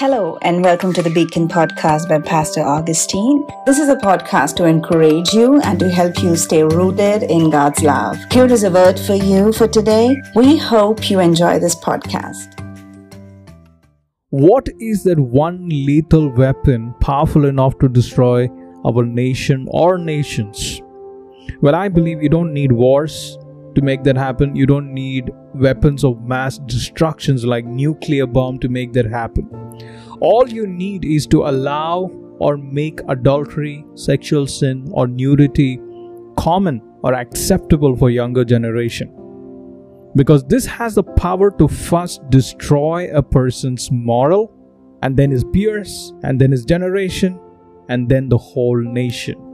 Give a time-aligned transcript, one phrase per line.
[0.00, 3.46] Hello, and welcome to the Beacon podcast by Pastor Augustine.
[3.66, 7.82] This is a podcast to encourage you and to help you stay rooted in God's
[7.82, 8.16] love.
[8.32, 10.16] Here is a word for you for today.
[10.34, 12.48] We hope you enjoy this podcast.
[14.30, 18.48] What is that one lethal weapon powerful enough to destroy
[18.86, 20.80] our nation or nations?
[21.60, 23.36] Well, I believe you don't need wars
[23.74, 24.56] to make that happen.
[24.56, 29.48] You don't need weapons of mass destructions like nuclear bomb to make that happen.
[30.20, 35.80] All you need is to allow or make adultery, sexual sin or nudity
[36.36, 39.14] common or acceptable for younger generation.
[40.16, 44.52] Because this has the power to first destroy a person's moral
[45.02, 47.38] and then his peers and then his generation
[47.88, 49.49] and then the whole nation.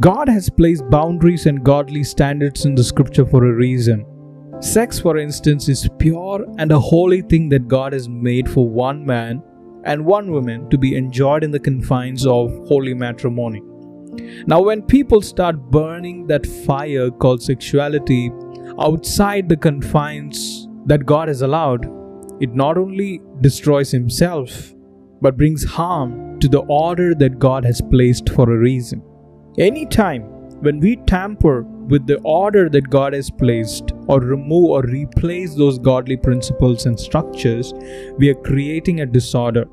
[0.00, 4.04] God has placed boundaries and godly standards in the scripture for a reason.
[4.60, 9.06] Sex, for instance, is pure and a holy thing that God has made for one
[9.06, 9.40] man
[9.84, 13.62] and one woman to be enjoyed in the confines of holy matrimony.
[14.46, 18.32] Now, when people start burning that fire called sexuality
[18.80, 21.84] outside the confines that God has allowed,
[22.40, 24.74] it not only destroys himself
[25.20, 29.02] but brings harm to the order that God has placed for a reason.
[29.58, 30.22] Anytime
[30.62, 35.78] when we tamper with the order that God has placed, or remove or replace those
[35.78, 37.72] godly principles and structures,
[38.18, 39.66] we are creating a disorder,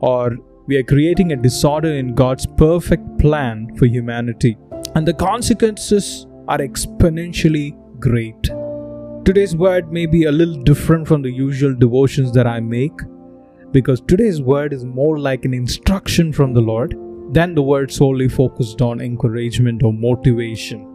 [0.00, 4.56] or we are creating a disorder in God's perfect plan for humanity.
[4.96, 8.42] And the consequences are exponentially great.
[9.24, 12.98] Today's word may be a little different from the usual devotions that I make
[13.70, 16.96] because today's word is more like an instruction from the Lord
[17.32, 20.88] than the word solely focused on encouragement or motivation.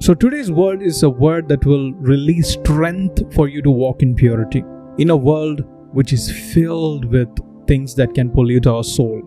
[0.00, 4.14] So today's word is a word that will release strength for you to walk in
[4.14, 4.62] purity
[4.98, 7.28] in a world which is filled with
[7.66, 9.22] things that can pollute our soul.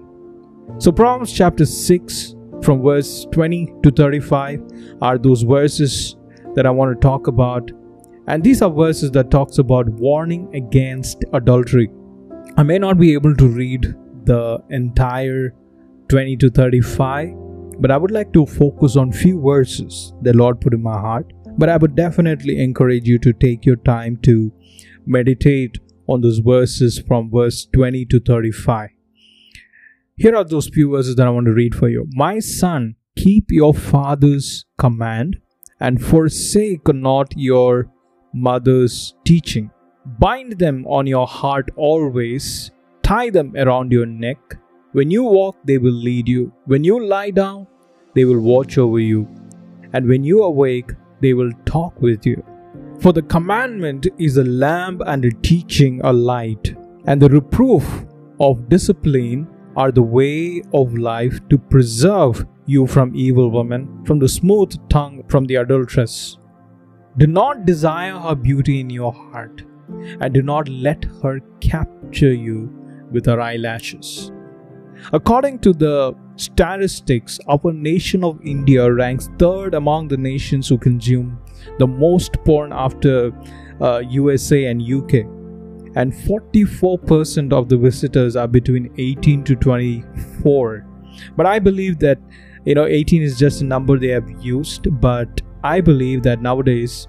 [0.78, 4.62] So Proverbs chapter 6 from verse 20 to 35
[5.02, 6.16] are those verses
[6.55, 7.72] that I want to talk about.
[8.28, 11.89] And these are verses that talks about warning against adultery.
[12.55, 13.95] I may not be able to read
[14.26, 15.55] the entire
[16.11, 17.30] 20 to 35
[17.83, 21.33] but i would like to focus on few verses the lord put in my heart.
[21.58, 24.36] But i would definitely encourage you to take your time to
[25.05, 28.89] meditate on those verses from verse 20 to 35
[30.16, 32.08] here are those few verses that i want to read for you.
[32.11, 35.38] My son keep your father's command
[35.80, 37.92] and forsake not your
[38.33, 39.72] mother's teaching.
[40.20, 42.72] Bind them on your heart always.
[43.04, 44.58] Tie them around your neck
[44.94, 46.52] when you walk, they will lead you.
[46.66, 47.68] When you lie down,
[48.14, 49.28] they will watch over you.
[49.94, 50.92] And when you awake,
[51.22, 52.44] they will talk with you.
[53.00, 56.76] For the commandment is a lamp and a teaching a light,
[57.06, 58.06] and the reproof
[58.40, 64.28] of discipline are the way of life to preserve you from evil women, from the
[64.28, 66.38] smooth tongue, from the adulteress.
[67.18, 69.64] Do not desire her beauty in your heart,
[70.20, 72.70] and do not let her capture you
[73.12, 74.32] with her eyelashes.
[75.14, 81.39] According to the statistics, our nation of India ranks third among the nations who consume
[81.80, 83.32] the most porn after
[83.82, 85.26] uh, USA and UK.
[85.95, 90.88] And 44% of the visitors are between 18 to 24.
[91.36, 92.20] But I believe that,
[92.64, 94.88] you know, 18 is just a number they have used.
[95.02, 97.08] But I believe that nowadays,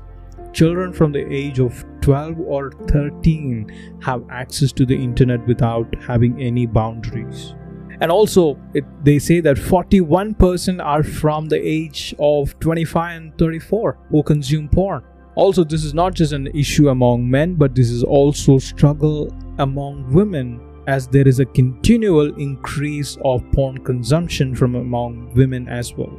[0.53, 6.43] children from the age of 12 or 13 have access to the internet without having
[6.43, 7.55] any boundaries
[8.01, 13.99] and also it, they say that 41% are from the age of 25 and 34
[14.11, 15.03] who consume porn.
[15.35, 20.13] Also this is not just an issue among men but this is also struggle among
[20.13, 26.13] women as there is a continual increase of porn consumption from among women as well.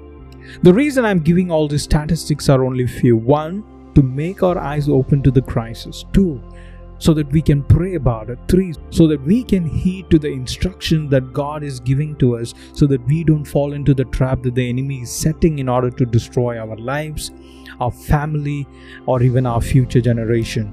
[0.63, 3.17] The reason i'm giving all these statistics are only few.
[3.17, 3.63] One
[3.95, 6.05] to make our eyes open to the crisis.
[6.13, 6.41] Two
[7.03, 8.39] so that we can pray about it.
[8.47, 12.53] Three, so that we can heed to the instruction that God is giving to us,
[12.71, 15.89] so that we don't fall into the trap that the enemy is setting in order
[15.89, 17.31] to destroy our lives,
[17.81, 18.65] our family,
[19.05, 20.71] or even our future generation.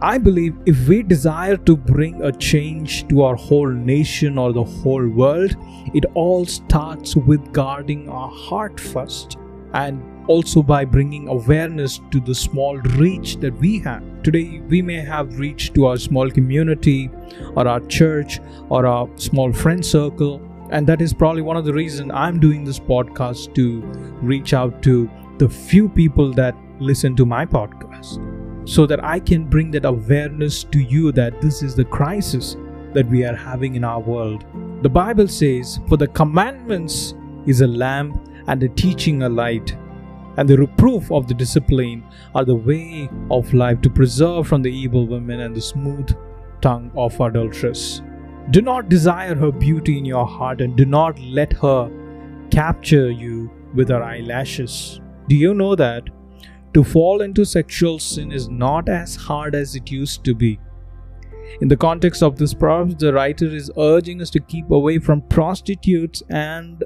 [0.00, 4.64] I believe if we desire to bring a change to our whole nation or the
[4.64, 5.54] whole world,
[5.92, 9.36] it all starts with guarding our heart first
[9.74, 14.02] and also by bringing awareness to the small reach that we have.
[14.22, 17.10] Today, we may have reached to our small community
[17.56, 20.40] or our church or our small friend circle,
[20.70, 23.80] and that is probably one of the reasons I'm doing this podcast to
[24.22, 29.44] reach out to the few people that listen to my podcast so that I can
[29.44, 32.54] bring that awareness to you that this is the crisis
[32.92, 34.44] that we are having in our world.
[34.82, 37.14] The Bible says, For the commandments
[37.46, 39.76] is a lamp and the teaching a light,
[40.38, 42.04] and the reproof of the discipline
[42.36, 46.16] are the way of life to preserve from the evil women and the smooth
[46.62, 48.02] tongue of adulteress.
[48.50, 51.90] Do not desire her beauty in your heart, and do not let her
[52.52, 55.00] capture you with her eyelashes.
[55.28, 56.04] Do you know that
[56.72, 60.60] to fall into sexual sin is not as hard as it used to be?
[61.60, 65.22] In the context of this proverb, the writer is urging us to keep away from
[65.22, 66.84] prostitutes and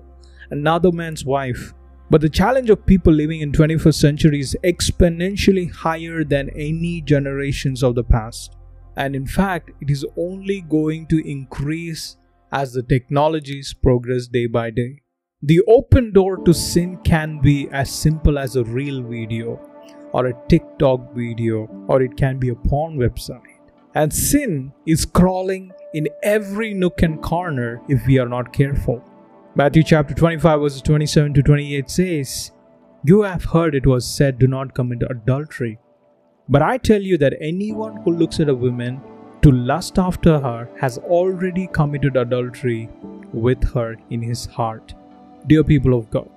[0.51, 1.75] another man's wife.
[2.13, 7.83] But the challenge of people living in 21st century is exponentially higher than any generations
[7.83, 8.55] of the past.
[8.99, 12.19] And in fact, it is only going to increase
[12.53, 15.01] as the technologies progress day by day.
[15.43, 19.59] The open door to sin can be as simple as a reel video
[20.13, 23.41] or a TikTok video, or it can be a porn website.
[23.95, 29.03] And sin is crawling in every nook and corner if we are not careful.
[29.55, 32.53] Matthew chapter 25, verses 27 to 28 says,
[33.05, 35.79] You have heard it was said, Do not commit adultery.
[36.49, 39.03] But I tell you that anyone who looks at a woman
[39.43, 42.89] to lust after her has already committed adultery
[43.35, 44.95] with her in his heart.
[45.49, 46.31] Dear people of God,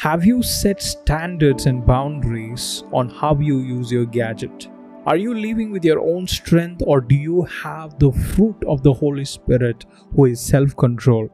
[0.00, 4.66] have you set standards and boundaries on how you use your gadget?
[5.06, 8.92] Are you living with your own strength or do you have the fruit of the
[8.92, 9.86] Holy Spirit
[10.16, 11.30] who is self control?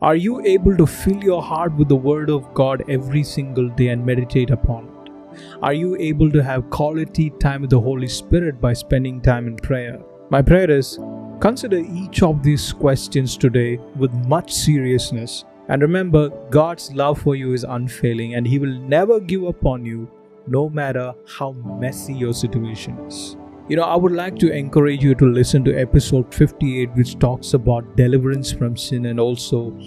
[0.00, 3.88] Are you able to fill your heart with the Word of God every single day
[3.88, 5.40] and meditate upon it?
[5.62, 9.56] Are you able to have quality time with the Holy Spirit by spending time in
[9.56, 10.00] prayer?
[10.30, 10.98] My prayer is
[11.40, 17.54] consider each of these questions today with much seriousness and remember, God's love for you
[17.54, 20.10] is unfailing and He will never give up on you,
[20.48, 23.36] no matter how messy your situation is.
[23.70, 27.54] You know, I would like to encourage you to listen to episode 58, which talks
[27.54, 29.78] about deliverance from sin, and also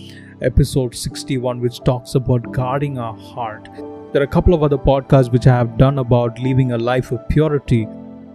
[0.41, 3.68] episode 61, which talks about guarding our heart.
[4.13, 7.12] There are a couple of other podcasts which I have done about living a life
[7.12, 7.83] of purity.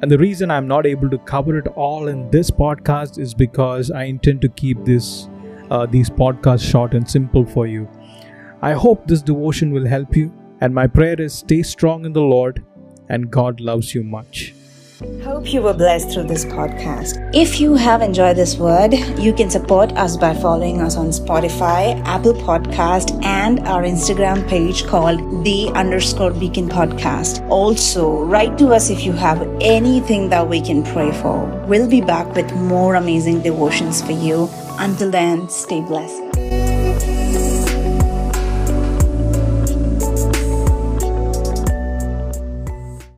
[0.03, 3.91] And the reason I'm not able to cover it all in this podcast is because
[3.91, 5.31] I intend to keep this
[5.71, 7.89] uh, these podcasts short and simple for you.
[8.61, 10.31] I hope this devotion will help you,
[10.61, 12.63] and my prayer is stay strong in the Lord,
[13.09, 14.53] and God loves you much.
[15.23, 17.31] Hope you were blessed through this podcast.
[17.33, 22.03] If you have enjoyed this word, you can support us by following us on Spotify,
[22.05, 27.49] Apple Podcast, and our Instagram page called the underscore beacon podcast.
[27.49, 31.47] Also, write to us if you have anything that we can pray for.
[31.69, 34.51] We'll be back with more amazing devotions for you.
[34.81, 36.28] Until then, stay blessed.